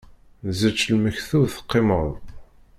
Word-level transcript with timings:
Ẓečč 0.59 0.79
lmektub 0.93 1.43
teqqimeḍ! 1.51 2.07